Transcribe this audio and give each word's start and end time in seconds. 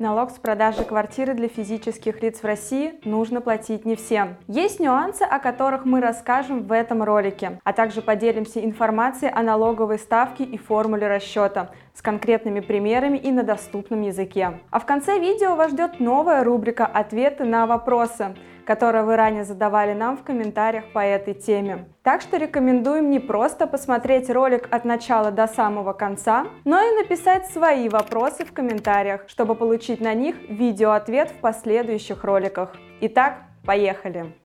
Налог 0.00 0.30
с 0.30 0.38
продажи 0.38 0.82
квартиры 0.82 1.34
для 1.34 1.48
физических 1.48 2.22
лиц 2.22 2.40
в 2.40 2.44
России 2.46 2.94
нужно 3.04 3.42
платить 3.42 3.84
не 3.84 3.96
всем. 3.96 4.36
Есть 4.48 4.80
нюансы, 4.80 5.24
о 5.24 5.38
которых 5.38 5.84
мы 5.84 6.00
расскажем 6.00 6.62
в 6.62 6.72
этом 6.72 7.02
ролике, 7.02 7.60
а 7.64 7.74
также 7.74 8.00
поделимся 8.00 8.64
информацией 8.64 9.30
о 9.30 9.42
налоговой 9.42 9.98
ставке 9.98 10.42
и 10.44 10.56
формуле 10.56 11.06
расчета 11.06 11.72
с 11.92 12.00
конкретными 12.00 12.60
примерами 12.60 13.18
и 13.18 13.30
на 13.30 13.42
доступном 13.42 14.00
языке. 14.00 14.60
А 14.70 14.80
в 14.80 14.86
конце 14.86 15.18
видео 15.18 15.54
вас 15.54 15.72
ждет 15.72 16.00
новая 16.00 16.44
рубрика 16.44 16.86
«Ответы 16.86 17.44
на 17.44 17.66
вопросы», 17.66 18.34
которое 18.70 19.02
вы 19.02 19.16
ранее 19.16 19.42
задавали 19.42 19.94
нам 19.94 20.16
в 20.16 20.22
комментариях 20.22 20.92
по 20.92 21.00
этой 21.00 21.34
теме. 21.34 21.88
Так 22.04 22.20
что 22.20 22.36
рекомендуем 22.36 23.10
не 23.10 23.18
просто 23.18 23.66
посмотреть 23.66 24.30
ролик 24.30 24.68
от 24.70 24.84
начала 24.84 25.32
до 25.32 25.48
самого 25.48 25.92
конца, 25.92 26.46
но 26.64 26.80
и 26.80 27.02
написать 27.02 27.48
свои 27.48 27.88
вопросы 27.88 28.44
в 28.44 28.52
комментариях, 28.52 29.24
чтобы 29.26 29.56
получить 29.56 30.00
на 30.00 30.14
них 30.14 30.36
видеоответ 30.48 31.30
в 31.32 31.40
последующих 31.40 32.22
роликах. 32.22 32.76
Итак, 33.00 33.38
поехали! 33.66 34.36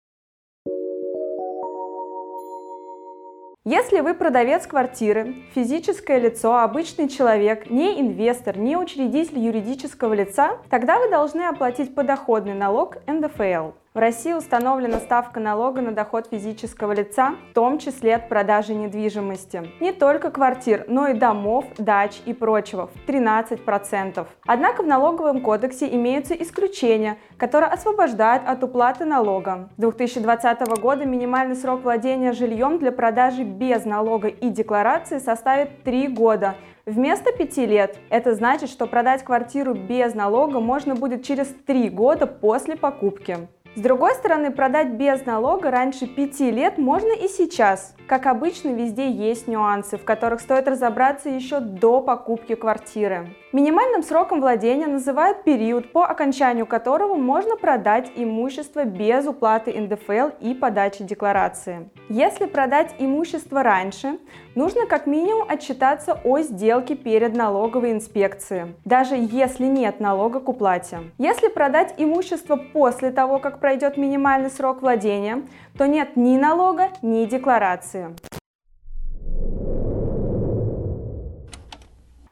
Если 3.63 3.99
вы 3.99 4.15
продавец 4.15 4.65
квартиры, 4.65 5.35
физическое 5.53 6.17
лицо, 6.17 6.57
обычный 6.57 7.09
человек, 7.09 7.69
не 7.69 8.01
инвестор, 8.01 8.57
не 8.57 8.75
учредитель 8.75 9.37
юридического 9.37 10.15
лица, 10.15 10.57
тогда 10.71 10.97
вы 10.97 11.11
должны 11.11 11.43
оплатить 11.43 11.93
подоходный 11.93 12.55
налог 12.55 12.97
НДФЛ. 13.05 13.84
В 13.95 13.97
России 13.97 14.33
установлена 14.33 14.99
ставка 14.99 15.39
налога 15.39 15.79
на 15.79 15.93
доход 15.93 16.27
физического 16.29 16.91
лица, 16.91 17.35
в 17.51 17.53
том 17.53 17.79
числе 17.79 18.15
от 18.15 18.27
продажи 18.27 18.73
недвижимости. 18.73 19.71
Не 19.79 19.93
только 19.93 20.31
квартир, 20.31 20.83
но 20.89 21.07
и 21.07 21.13
домов, 21.13 21.63
дач 21.77 22.17
и 22.25 22.33
прочего 22.33 22.87
в 22.87 23.09
13%. 23.09 24.27
Однако 24.45 24.83
в 24.83 24.85
налоговом 24.85 25.39
кодексе 25.39 25.87
имеются 25.95 26.33
исключения, 26.33 27.17
которые 27.37 27.69
освобождают 27.69 28.43
от 28.45 28.61
уплаты 28.65 29.05
налога. 29.05 29.69
С 29.77 29.79
2020 29.79 30.67
года 30.81 31.05
минимальный 31.05 31.55
срок 31.55 31.83
владения 31.83 32.33
жильем 32.33 32.79
для 32.79 32.91
продажи 32.91 33.43
без 33.43 33.85
налога 33.85 34.27
и 34.27 34.49
декларации 34.49 35.19
составит 35.19 35.83
3 35.83 36.09
года, 36.09 36.55
Вместо 36.85 37.31
5 37.31 37.57
лет 37.57 37.97
это 38.11 38.35
значит, 38.35 38.69
что 38.69 38.85
продать 38.85 39.23
квартиру 39.23 39.73
без 39.73 40.13
налога 40.13 40.59
можно 40.59 40.93
будет 40.93 41.23
через 41.23 41.47
3 41.65 41.89
года 41.89 42.27
после 42.27 42.75
покупки. 42.75 43.47
С 43.75 43.81
другой 43.81 44.15
стороны, 44.15 44.51
продать 44.51 44.91
без 44.91 45.25
налога 45.25 45.69
раньше 45.69 46.07
5 46.07 46.39
лет 46.51 46.77
можно 46.77 47.11
и 47.11 47.27
сейчас. 47.27 47.93
Как 48.07 48.25
обычно, 48.25 48.69
везде 48.69 49.09
есть 49.09 49.49
нюансы, 49.49 49.97
в 49.97 50.05
которых 50.05 50.39
стоит 50.39 50.69
разобраться 50.69 51.27
еще 51.27 51.59
до 51.59 51.99
покупки 51.99 52.55
квартиры. 52.55 53.35
Минимальным 53.51 54.01
сроком 54.01 54.39
владения 54.39 54.87
называют 54.87 55.43
период, 55.43 55.91
по 55.91 56.05
окончанию 56.05 56.65
которого 56.65 57.15
можно 57.15 57.57
продать 57.57 58.09
имущество 58.15 58.85
без 58.85 59.27
уплаты 59.27 59.77
НДФЛ 59.77 60.37
и 60.39 60.53
подачи 60.53 61.03
декларации. 61.03 61.89
Если 62.07 62.45
продать 62.45 62.95
имущество 62.97 63.61
раньше, 63.61 64.19
нужно 64.55 64.87
как 64.87 65.05
минимум 65.05 65.45
отчитаться 65.47 66.19
о 66.23 66.39
сделке 66.39 66.95
перед 66.95 67.35
налоговой 67.35 67.91
инспекцией, 67.91 68.75
даже 68.85 69.15
если 69.15 69.65
нет 69.65 69.99
налога 69.99 70.39
к 70.39 70.49
уплате. 70.49 70.99
Если 71.17 71.49
продать 71.49 71.93
имущество 71.97 72.55
после 72.55 73.11
того, 73.11 73.39
как 73.39 73.59
пройдет 73.59 73.97
минимальный 73.97 74.49
срок 74.49 74.81
владения, 74.81 75.43
то 75.77 75.87
нет 75.87 76.15
ни 76.15 76.37
налога, 76.37 76.89
ни 77.01 77.25
декларации. 77.25 78.15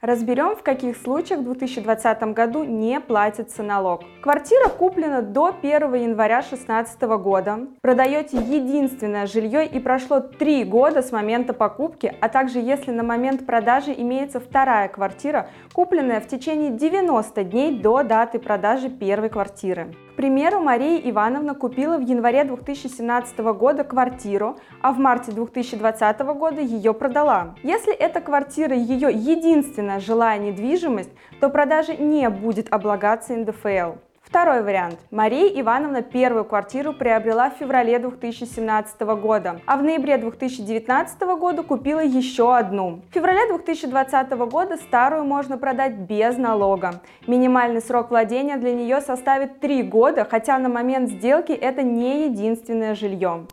Разберем, 0.03 0.57
в 0.57 0.63
каких 0.63 0.97
случаях 0.97 1.39
в 1.39 1.43
2020 1.45 2.23
году 2.33 2.65
не 2.65 2.99
платится 2.99 3.63
налог. 3.63 4.01
Квартира 4.21 4.67
куплена 4.67 5.21
до 5.21 5.55
1 5.57 5.93
января 5.93 6.41
2016 6.41 7.01
года. 7.03 7.59
Продаете 7.79 8.35
единственное 8.35 9.27
жилье 9.27 9.65
и 9.65 9.79
прошло 9.79 10.19
3 10.19 10.65
года 10.65 11.01
с 11.03 11.13
момента 11.13 11.53
покупки, 11.53 12.13
а 12.19 12.27
также 12.27 12.59
если 12.59 12.91
на 12.91 13.03
момент 13.03 13.45
продажи 13.45 13.93
имеется 13.95 14.41
вторая 14.41 14.89
квартира, 14.89 15.47
купленная 15.71 16.19
в 16.19 16.27
течение 16.27 16.71
90 16.71 17.41
дней 17.45 17.79
до 17.79 18.03
даты 18.03 18.39
продажи 18.39 18.89
первой 18.89 19.29
квартиры. 19.29 19.95
К 20.13 20.15
примеру, 20.15 20.59
Мария 20.59 20.99
Ивановна 21.09 21.55
купила 21.55 21.97
в 21.97 22.01
январе 22.01 22.43
2017 22.43 23.39
года 23.39 23.83
квартиру, 23.83 24.57
а 24.79 24.91
в 24.91 24.99
марте 24.99 25.31
2020 25.31 26.19
года 26.37 26.61
ее 26.61 26.93
продала. 26.93 27.55
Если 27.63 27.91
эта 27.91 28.21
квартира 28.21 28.75
ее 28.75 29.09
единственная 29.11 29.92
жилая 29.99 30.37
недвижимость, 30.39 31.11
то 31.39 31.49
продажа 31.49 31.95
не 31.95 32.29
будет 32.29 32.71
облагаться 32.73 33.35
НДФЛ. 33.35 33.97
Второй 34.33 34.63
вариант. 34.63 34.97
Мария 35.11 35.61
Ивановна 35.61 36.01
первую 36.01 36.43
квартиру 36.43 36.93
приобрела 36.93 37.51
в 37.51 37.57
феврале 37.57 37.99
2017 37.99 39.01
года, 39.01 39.59
а 39.67 39.77
в 39.77 39.83
ноябре 39.83 40.17
2019 40.17 41.21
года 41.37 41.61
купила 41.61 41.99
еще 41.99 42.55
одну. 42.55 43.01
В 43.11 43.13
феврале 43.13 43.47
2020 43.47 44.31
года 44.49 44.77
старую 44.77 45.23
можно 45.25 45.59
продать 45.59 45.93
без 45.93 46.35
налога. 46.37 47.01
Минимальный 47.27 47.81
срок 47.81 48.09
владения 48.09 48.57
для 48.57 48.73
нее 48.73 49.01
составит 49.01 49.59
3 49.59 49.83
года, 49.83 50.25
хотя 50.27 50.57
на 50.57 50.67
момент 50.67 51.09
сделки 51.09 51.51
это 51.51 51.83
не 51.83 52.25
единственное 52.25 52.95
жилье. 52.95 53.45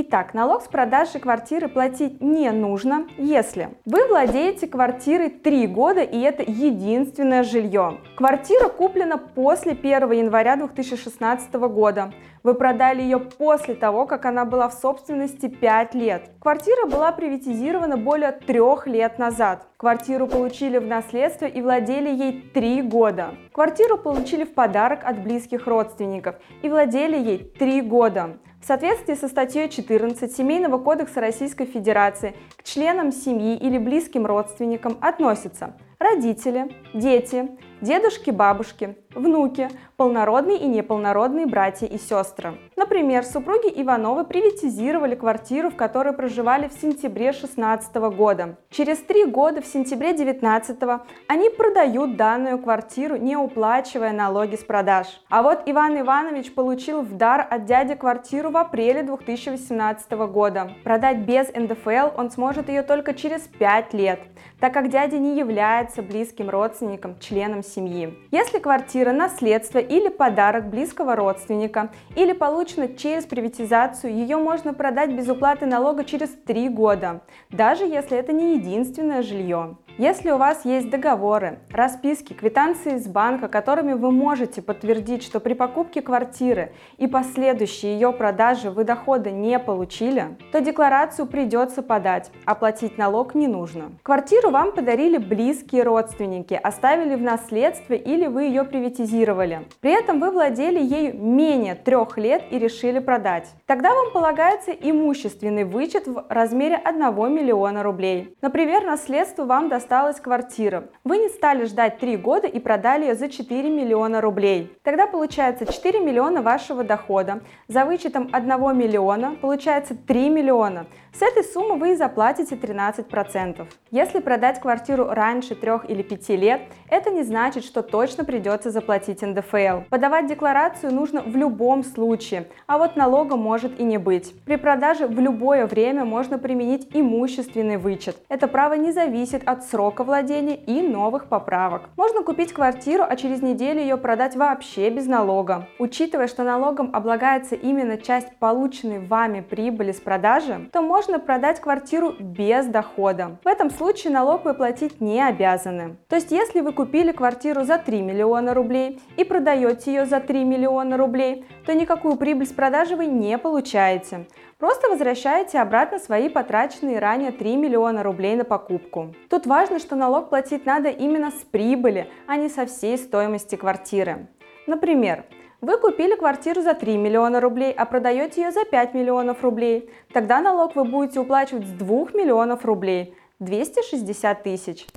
Итак, 0.00 0.32
налог 0.32 0.62
с 0.62 0.68
продажи 0.68 1.18
квартиры 1.18 1.66
платить 1.66 2.20
не 2.20 2.52
нужно, 2.52 3.08
если 3.16 3.70
вы 3.84 4.06
владеете 4.06 4.68
квартирой 4.68 5.28
3 5.28 5.66
года 5.66 6.02
и 6.02 6.20
это 6.20 6.44
единственное 6.44 7.42
жилье. 7.42 7.98
Квартира 8.16 8.68
куплена 8.68 9.16
после 9.16 9.72
1 9.72 10.12
января 10.12 10.54
2016 10.54 11.52
года. 11.54 12.12
Вы 12.44 12.54
продали 12.54 13.02
ее 13.02 13.18
после 13.18 13.74
того, 13.74 14.06
как 14.06 14.24
она 14.24 14.44
была 14.44 14.68
в 14.68 14.74
собственности 14.74 15.48
5 15.48 15.94
лет. 15.94 16.30
Квартира 16.38 16.86
была 16.86 17.10
приватизирована 17.10 17.96
более 17.96 18.30
3 18.30 18.60
лет 18.86 19.18
назад. 19.18 19.66
Квартиру 19.78 20.28
получили 20.28 20.78
в 20.78 20.86
наследство 20.86 21.46
и 21.46 21.60
владели 21.60 22.08
ей 22.08 22.48
3 22.54 22.82
года. 22.82 23.34
Квартиру 23.58 23.98
получили 23.98 24.44
в 24.44 24.54
подарок 24.54 25.00
от 25.02 25.20
близких 25.20 25.66
родственников 25.66 26.36
и 26.62 26.68
владели 26.68 27.16
ей 27.16 27.38
3 27.38 27.80
года. 27.82 28.38
В 28.62 28.64
соответствии 28.64 29.14
со 29.14 29.26
статьей 29.26 29.68
14 29.68 30.30
Семейного 30.32 30.78
кодекса 30.78 31.20
Российской 31.20 31.64
Федерации 31.66 32.36
к 32.56 32.62
членам 32.62 33.10
семьи 33.10 33.56
или 33.56 33.78
близким 33.78 34.26
родственникам 34.26 34.96
относятся 35.00 35.74
родители, 35.98 36.70
дети, 36.94 37.48
дедушки, 37.80 38.30
бабушки, 38.30 38.96
внуки, 39.14 39.68
полнородные 39.96 40.58
и 40.58 40.66
неполнородные 40.66 41.46
братья 41.46 41.86
и 41.86 41.98
сестры. 41.98 42.54
Например, 42.76 43.24
супруги 43.24 43.72
Ивановы 43.74 44.24
приватизировали 44.24 45.14
квартиру, 45.14 45.70
в 45.70 45.76
которой 45.76 46.12
проживали 46.12 46.68
в 46.68 46.72
сентябре 46.72 47.32
2016 47.32 47.94
года. 48.16 48.56
Через 48.70 48.98
три 48.98 49.24
года, 49.24 49.60
в 49.60 49.66
сентябре 49.66 50.12
2019, 50.12 50.78
они 51.26 51.50
продают 51.50 52.16
данную 52.16 52.58
квартиру, 52.58 53.16
не 53.16 53.36
уплачивая 53.36 54.12
налоги 54.12 54.56
с 54.56 54.64
продаж. 54.64 55.06
А 55.28 55.42
вот 55.42 55.62
Иван 55.66 56.00
Иванович 56.00 56.54
получил 56.54 57.02
в 57.02 57.16
дар 57.16 57.46
от 57.50 57.64
дяди 57.64 57.94
квартиру 57.94 58.50
в 58.50 58.56
апреле 58.56 59.02
2018 59.02 60.10
года. 60.12 60.70
Продать 60.84 61.18
без 61.18 61.52
НДФЛ 61.52 62.16
он 62.16 62.30
сможет 62.30 62.68
ее 62.68 62.82
только 62.82 63.14
через 63.14 63.42
5 63.42 63.94
лет, 63.94 64.20
так 64.60 64.72
как 64.72 64.90
дядя 64.90 65.18
не 65.18 65.36
является 65.38 66.02
близким 66.02 66.48
родственником, 66.50 67.18
членом 67.18 67.62
семьи. 67.68 68.14
Если 68.30 68.58
квартира 68.58 69.12
наследство 69.12 69.78
или 69.78 70.08
подарок 70.08 70.68
близкого 70.68 71.14
родственника 71.14 71.90
или 72.16 72.32
получена 72.32 72.88
через 72.88 73.24
приватизацию, 73.24 74.12
ее 74.12 74.36
можно 74.38 74.74
продать 74.74 75.12
без 75.12 75.28
уплаты 75.28 75.66
налога 75.66 76.04
через 76.04 76.30
3 76.30 76.68
года, 76.70 77.22
даже 77.50 77.84
если 77.84 78.18
это 78.18 78.32
не 78.32 78.56
единственное 78.56 79.22
жилье. 79.22 79.76
Если 79.98 80.30
у 80.30 80.36
вас 80.36 80.64
есть 80.64 80.90
договоры, 80.90 81.58
расписки, 81.72 82.32
квитанции 82.32 82.94
из 82.94 83.08
банка, 83.08 83.48
которыми 83.48 83.94
вы 83.94 84.12
можете 84.12 84.62
подтвердить, 84.62 85.24
что 85.24 85.40
при 85.40 85.54
покупке 85.54 86.02
квартиры 86.02 86.70
и 86.98 87.08
последующей 87.08 87.88
ее 87.88 88.12
продаже 88.12 88.70
вы 88.70 88.84
дохода 88.84 89.32
не 89.32 89.58
получили, 89.58 90.36
то 90.52 90.60
декларацию 90.60 91.26
придется 91.26 91.82
подать, 91.82 92.30
оплатить 92.44 92.96
налог 92.96 93.34
не 93.34 93.48
нужно. 93.48 93.90
Квартиру 94.04 94.50
вам 94.50 94.70
подарили 94.70 95.18
близкие 95.18 95.82
родственники, 95.82 96.54
оставили 96.54 97.16
в 97.16 97.22
наследство 97.22 97.94
или 97.94 98.28
вы 98.28 98.44
ее 98.44 98.62
приватизировали. 98.62 99.66
При 99.80 99.98
этом 99.98 100.20
вы 100.20 100.30
владели 100.30 100.80
ею 100.80 101.20
менее 101.20 101.74
трех 101.74 102.16
лет 102.16 102.44
и 102.52 102.60
решили 102.60 103.00
продать. 103.00 103.48
Тогда 103.66 103.92
вам 103.92 104.12
полагается 104.12 104.70
имущественный 104.70 105.64
вычет 105.64 106.06
в 106.06 106.24
размере 106.28 106.76
1 106.76 107.34
миллиона 107.34 107.82
рублей. 107.82 108.36
Например, 108.40 108.84
наследство 108.84 109.44
вам 109.44 109.68
достаточно 109.68 109.87
досталась 109.88 110.20
квартира. 110.20 110.84
Вы 111.02 111.16
не 111.16 111.30
стали 111.30 111.64
ждать 111.64 111.98
3 111.98 112.18
года 112.18 112.46
и 112.46 112.60
продали 112.60 113.06
ее 113.06 113.14
за 113.14 113.30
4 113.30 113.70
миллиона 113.70 114.20
рублей. 114.20 114.70
Тогда 114.82 115.06
получается 115.06 115.64
4 115.64 116.00
миллиона 116.00 116.42
вашего 116.42 116.84
дохода. 116.84 117.40
За 117.68 117.86
вычетом 117.86 118.28
1 118.30 118.76
миллиона 118.76 119.36
получается 119.40 119.94
3 119.94 120.28
миллиона. 120.28 120.84
С 121.14 121.22
этой 121.22 121.42
суммы 121.42 121.78
вы 121.78 121.92
и 121.92 121.96
заплатите 121.96 122.54
13%. 122.54 123.66
Если 123.90 124.20
продать 124.20 124.60
квартиру 124.60 125.08
раньше 125.08 125.54
3 125.54 125.88
или 125.88 126.02
5 126.02 126.28
лет, 126.30 126.60
это 126.90 127.10
не 127.10 127.22
значит, 127.22 127.64
что 127.64 127.82
точно 127.82 128.26
придется 128.26 128.70
заплатить 128.70 129.22
НДФЛ. 129.22 129.88
Подавать 129.88 130.26
декларацию 130.26 130.92
нужно 130.92 131.22
в 131.22 131.34
любом 131.34 131.82
случае, 131.82 132.46
а 132.66 132.76
вот 132.76 132.96
налога 132.96 133.36
может 133.36 133.80
и 133.80 133.84
не 133.84 133.96
быть. 133.96 134.34
При 134.44 134.56
продаже 134.56 135.06
в 135.06 135.18
любое 135.18 135.66
время 135.66 136.04
можно 136.04 136.38
применить 136.38 136.88
имущественный 136.92 137.78
вычет. 137.78 138.16
Это 138.28 138.48
право 138.48 138.74
не 138.74 138.92
зависит 138.92 139.42
от 139.46 139.64
срока 139.64 139.77
владения 139.78 140.56
и 140.56 140.82
новых 140.82 141.26
поправок. 141.26 141.90
Можно 141.96 142.22
купить 142.22 142.52
квартиру, 142.52 143.04
а 143.08 143.16
через 143.16 143.42
неделю 143.42 143.80
ее 143.80 143.96
продать 143.96 144.34
вообще 144.34 144.90
без 144.90 145.06
налога. 145.06 145.68
Учитывая, 145.78 146.26
что 146.26 146.42
налогом 146.42 146.90
облагается 146.92 147.54
именно 147.54 147.96
часть 147.96 148.36
полученной 148.38 148.98
вами 148.98 149.40
прибыли 149.40 149.92
с 149.92 150.00
продажи, 150.00 150.68
то 150.72 150.82
можно 150.82 151.18
продать 151.18 151.60
квартиру 151.60 152.14
без 152.18 152.66
дохода. 152.66 153.38
В 153.44 153.46
этом 153.46 153.70
случае 153.70 154.12
налог 154.12 154.44
вы 154.44 154.54
платить 154.54 155.00
не 155.00 155.22
обязаны. 155.22 155.96
То 156.08 156.16
есть 156.16 156.32
если 156.32 156.60
вы 156.60 156.72
купили 156.72 157.12
квартиру 157.12 157.62
за 157.64 157.78
3 157.78 158.02
миллиона 158.02 158.54
рублей 158.54 159.00
и 159.16 159.24
продаете 159.24 159.94
ее 159.94 160.06
за 160.06 160.18
3 160.18 160.44
миллиона 160.44 160.96
рублей, 160.96 161.44
то 161.64 161.74
никакую 161.74 162.16
прибыль 162.16 162.46
с 162.46 162.52
продажи 162.52 162.96
вы 162.96 163.06
не 163.06 163.38
получаете. 163.38 164.26
Просто 164.58 164.88
возвращаете 164.88 165.60
обратно 165.60 166.00
свои 166.00 166.28
потраченные 166.28 166.98
ранее 166.98 167.30
3 167.30 167.56
миллиона 167.56 168.02
рублей 168.02 168.34
на 168.34 168.44
покупку. 168.44 169.14
Тут 169.30 169.46
важно, 169.46 169.78
что 169.78 169.94
налог 169.94 170.30
платить 170.30 170.66
надо 170.66 170.88
именно 170.88 171.30
с 171.30 171.44
прибыли, 171.44 172.10
а 172.26 172.36
не 172.36 172.48
со 172.48 172.66
всей 172.66 172.98
стоимости 172.98 173.54
квартиры. 173.54 174.26
Например, 174.66 175.24
вы 175.60 175.78
купили 175.78 176.16
квартиру 176.16 176.60
за 176.60 176.74
3 176.74 176.96
миллиона 176.96 177.40
рублей, 177.40 177.72
а 177.72 177.84
продаете 177.84 178.42
ее 178.42 178.50
за 178.50 178.64
5 178.64 178.94
миллионов 178.94 179.44
рублей. 179.44 179.90
Тогда 180.12 180.40
налог 180.40 180.74
вы 180.74 180.82
будете 180.82 181.20
уплачивать 181.20 181.64
с 181.64 181.70
2 181.70 181.96
миллионов 182.14 182.64
рублей, 182.64 183.14
260 183.38 184.42
тысяч. 184.42 184.88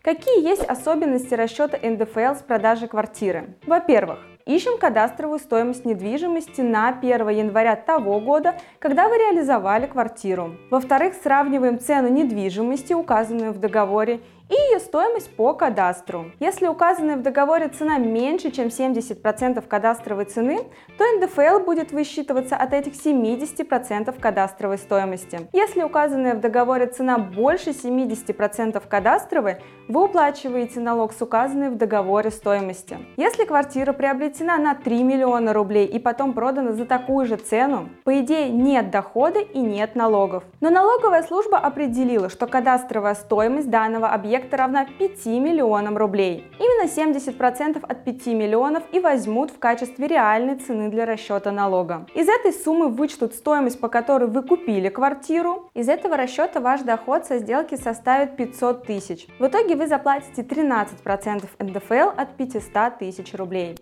Какие 0.00 0.48
есть 0.48 0.62
особенности 0.62 1.34
расчета 1.34 1.76
НДФЛ 1.82 2.36
с 2.38 2.42
продажи 2.42 2.86
квартиры? 2.86 3.56
Во-первых, 3.66 4.20
Ищем 4.46 4.78
кадастровую 4.78 5.40
стоимость 5.40 5.84
недвижимости 5.84 6.60
на 6.60 6.90
1 6.90 7.28
января 7.30 7.74
того 7.74 8.20
года, 8.20 8.54
когда 8.78 9.08
вы 9.08 9.16
реализовали 9.16 9.88
квартиру. 9.88 10.54
Во-вторых, 10.70 11.14
сравниваем 11.20 11.80
цену 11.80 12.06
недвижимости, 12.06 12.92
указанную 12.92 13.52
в 13.52 13.58
договоре, 13.58 14.20
и 14.48 14.54
ее 14.54 14.78
стоимость 14.78 15.34
по 15.34 15.54
кадастру. 15.54 16.32
Если 16.38 16.66
указанная 16.66 17.16
в 17.16 17.22
договоре 17.22 17.68
цена 17.68 17.98
меньше, 17.98 18.50
чем 18.50 18.68
70% 18.68 19.66
кадастровой 19.66 20.24
цены, 20.24 20.60
то 20.96 21.04
НДФЛ 21.16 21.64
будет 21.64 21.92
высчитываться 21.92 22.56
от 22.56 22.72
этих 22.72 22.92
70% 22.92 24.18
кадастровой 24.20 24.78
стоимости. 24.78 25.48
Если 25.52 25.82
указанная 25.82 26.34
в 26.34 26.40
договоре 26.40 26.86
цена 26.86 27.18
больше 27.18 27.70
70% 27.70 28.82
кадастровой, 28.88 29.56
вы 29.88 30.04
уплачиваете 30.04 30.80
налог 30.80 31.12
с 31.12 31.20
указанной 31.22 31.70
в 31.70 31.76
договоре 31.76 32.30
стоимости. 32.30 32.98
Если 33.16 33.44
квартира 33.44 33.92
приобретена 33.92 34.58
на 34.58 34.74
3 34.74 35.02
миллиона 35.02 35.52
рублей 35.52 35.86
и 35.86 35.98
потом 35.98 36.32
продана 36.32 36.72
за 36.72 36.86
такую 36.86 37.26
же 37.26 37.36
цену, 37.36 37.88
по 38.04 38.20
идее 38.20 38.50
нет 38.50 38.90
дохода 38.90 39.40
и 39.40 39.58
нет 39.58 39.94
налогов. 39.94 40.44
Но 40.60 40.70
налоговая 40.70 41.22
служба 41.22 41.58
определила, 41.58 42.28
что 42.28 42.46
кадастровая 42.46 43.14
стоимость 43.14 43.70
данного 43.70 44.08
объекта 44.08 44.35
объекта 44.36 44.56
равна 44.58 44.86
5 44.98 45.26
миллионам 45.26 45.96
рублей. 45.96 46.44
Именно 46.58 46.88
70% 46.88 47.82
от 47.82 48.04
5 48.04 48.26
миллионов 48.26 48.82
и 48.92 49.00
возьмут 49.00 49.50
в 49.50 49.58
качестве 49.58 50.06
реальной 50.06 50.56
цены 50.56 50.88
для 50.90 51.06
расчета 51.06 51.52
налога. 51.52 52.06
Из 52.14 52.28
этой 52.28 52.52
суммы 52.52 52.88
вычтут 52.88 53.34
стоимость, 53.34 53.80
по 53.80 53.88
которой 53.88 54.28
вы 54.28 54.42
купили 54.42 54.88
квартиру. 54.88 55.70
Из 55.74 55.88
этого 55.88 56.16
расчета 56.16 56.60
ваш 56.60 56.82
доход 56.82 57.24
со 57.24 57.38
сделки 57.38 57.76
составит 57.76 58.36
500 58.36 58.86
тысяч. 58.86 59.26
В 59.38 59.46
итоге 59.46 59.74
вы 59.74 59.86
заплатите 59.86 60.42
13% 60.42 61.44
НДФЛ 61.58 62.20
от 62.20 62.36
500 62.36 62.98
тысяч 62.98 63.34
рублей. 63.34 63.76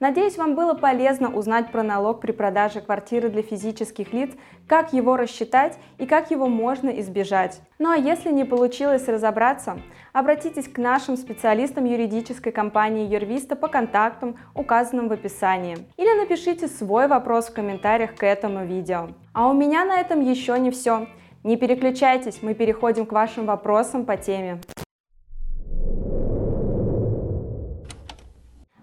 Надеюсь, 0.00 0.38
вам 0.38 0.54
было 0.54 0.72
полезно 0.72 1.28
узнать 1.28 1.70
про 1.70 1.82
налог 1.82 2.22
при 2.22 2.32
продаже 2.32 2.80
квартиры 2.80 3.28
для 3.28 3.42
физических 3.42 4.14
лиц, 4.14 4.30
как 4.66 4.94
его 4.94 5.16
рассчитать 5.16 5.78
и 5.98 6.06
как 6.06 6.30
его 6.30 6.46
можно 6.46 6.88
избежать. 7.00 7.60
Ну 7.78 7.90
а 7.90 7.96
если 7.96 8.32
не 8.32 8.44
получилось 8.44 9.06
разобраться, 9.08 9.78
обратитесь 10.14 10.68
к 10.68 10.78
нашим 10.78 11.18
специалистам 11.18 11.84
юридической 11.84 12.50
компании 12.50 13.12
Юрвиста 13.12 13.56
по 13.56 13.68
контактам, 13.68 14.38
указанным 14.54 15.08
в 15.08 15.12
описании. 15.12 15.76
Или 15.98 16.18
напишите 16.18 16.66
свой 16.66 17.06
вопрос 17.06 17.48
в 17.48 17.54
комментариях 17.54 18.14
к 18.14 18.24
этому 18.24 18.64
видео. 18.64 19.10
А 19.34 19.48
у 19.48 19.52
меня 19.52 19.84
на 19.84 20.00
этом 20.00 20.22
еще 20.22 20.58
не 20.58 20.70
все. 20.70 21.08
Не 21.44 21.58
переключайтесь, 21.58 22.42
мы 22.42 22.54
переходим 22.54 23.04
к 23.04 23.12
вашим 23.12 23.44
вопросам 23.44 24.06
по 24.06 24.16
теме. 24.16 24.60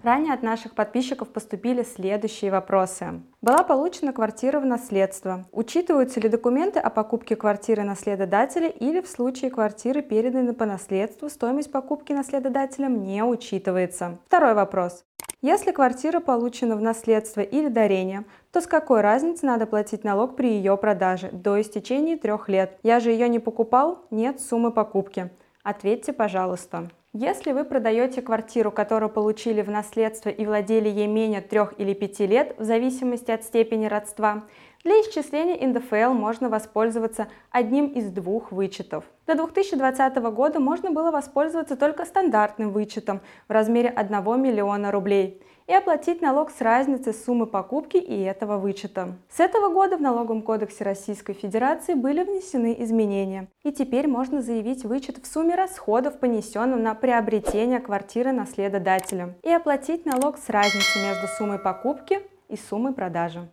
Ранее 0.07 0.33
от 0.33 0.42
наших 0.42 0.74
подписчиков 0.74 1.27
поступили 1.27 1.83
следующие 1.83 2.50
вопросы. 2.50 3.24
Была 3.42 3.63
получена 3.63 4.13
квартира 4.13 4.62
в 4.62 4.65
наследство. 4.65 5.44
Учитываются 5.51 6.21
ли 6.21 6.30
документы 6.30 6.80
о 6.80 6.89
покупке 6.89 7.36
квартиры 7.36 7.83
наследодателя 7.83 8.69
или 8.69 9.01
в 9.01 9.07
случае 9.09 9.51
квартиры 9.51 10.01
переданы 10.01 10.54
по 10.54 10.65
наследству 10.65 11.27
стоимость 11.27 11.74
покупки 11.74 12.13
наследодателем 12.13 13.04
не 13.04 13.21
учитывается? 13.21 14.18
Второй 14.27 14.54
вопрос. 14.54 15.04
Если 15.42 15.74
квартира 15.74 16.21
получена 16.21 16.77
в 16.77 16.81
наследство 16.81 17.42
или 17.42 17.68
дарение, 17.68 18.24
то 18.53 18.62
с 18.62 18.65
какой 18.65 19.01
разницей 19.01 19.45
надо 19.48 19.65
платить 19.65 20.06
налог 20.06 20.38
при 20.38 20.53
ее 20.53 20.77
продаже 20.77 21.31
до 21.33 21.60
истечения 21.60 22.15
трех 22.15 22.48
лет? 22.48 22.80
Я 22.81 23.01
же 23.01 23.12
ее 23.12 23.27
не 23.27 23.39
покупал, 23.39 24.06
нет 24.10 24.39
суммы 24.39 24.71
покупки. 24.71 25.31
Ответьте, 25.63 26.13
пожалуйста. 26.13 26.89
Если 27.19 27.51
вы 27.51 27.65
продаете 27.65 28.21
квартиру, 28.21 28.71
которую 28.71 29.09
получили 29.09 29.63
в 29.63 29.71
наследство 29.71 30.29
и 30.29 30.45
владели 30.45 30.87
ей 30.87 31.07
менее 31.07 31.41
3 31.41 31.61
или 31.79 31.95
5 31.95 32.19
лет, 32.19 32.55
в 32.59 32.63
зависимости 32.63 33.31
от 33.31 33.43
степени 33.43 33.87
родства, 33.87 34.43
для 34.83 34.94
исчисления 35.01 35.68
НДФЛ 35.68 36.13
можно 36.13 36.50
воспользоваться 36.50 37.27
одним 37.51 37.88
из 37.88 38.09
двух 38.12 38.51
вычетов. 38.51 39.03
До 39.25 39.35
2020 39.35 40.15
года 40.31 40.59
можно 40.59 40.91
было 40.91 41.12
воспользоваться 41.12 41.75
только 41.75 42.06
стандартным 42.06 42.71
вычетом 42.71 43.21
в 43.47 43.51
размере 43.51 43.89
1 43.89 44.41
миллиона 44.41 44.91
рублей 44.91 45.41
и 45.68 45.74
оплатить 45.74 46.21
налог 46.21 46.50
с 46.50 46.62
разницы 46.62 47.13
суммы 47.13 47.45
покупки 47.45 47.97
и 47.97 48.21
этого 48.21 48.57
вычета. 48.57 49.18
С 49.29 49.39
этого 49.39 49.71
года 49.71 49.97
в 49.97 50.01
Налоговом 50.01 50.41
кодексе 50.41 50.83
Российской 50.83 51.33
Федерации 51.33 51.93
были 51.93 52.24
внесены 52.24 52.75
изменения, 52.79 53.50
и 53.63 53.72
теперь 53.72 54.07
можно 54.07 54.41
заявить 54.41 54.86
вычет 54.86 55.17
в 55.17 55.27
сумме 55.27 55.55
расходов, 55.55 56.19
понесенных 56.19 56.79
на 56.79 56.96
приобретение 56.96 57.79
квартиры 57.79 58.31
наследодателя, 58.31 59.36
и 59.43 59.51
оплатить 59.51 60.05
налог 60.05 60.38
с 60.38 60.50
разницей 60.50 61.03
между 61.03 61.27
суммой 61.38 61.60
покупки 61.60 62.22
и 62.48 62.55
суммой 62.55 62.93
продажи. 62.93 63.50